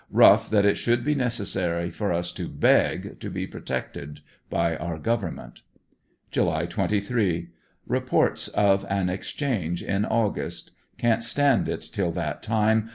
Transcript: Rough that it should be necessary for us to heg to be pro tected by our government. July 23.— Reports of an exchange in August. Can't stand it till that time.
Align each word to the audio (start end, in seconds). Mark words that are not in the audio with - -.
Rough 0.09 0.49
that 0.49 0.65
it 0.65 0.79
should 0.79 1.03
be 1.03 1.13
necessary 1.13 1.91
for 1.91 2.11
us 2.11 2.31
to 2.31 2.47
heg 2.59 3.19
to 3.19 3.29
be 3.29 3.45
pro 3.45 3.61
tected 3.61 4.21
by 4.49 4.75
our 4.77 4.97
government. 4.97 5.61
July 6.31 6.65
23.— 6.65 7.49
Reports 7.85 8.47
of 8.47 8.83
an 8.89 9.09
exchange 9.11 9.83
in 9.83 10.03
August. 10.05 10.71
Can't 10.97 11.23
stand 11.23 11.69
it 11.69 11.81
till 11.93 12.11
that 12.13 12.41
time. 12.41 12.89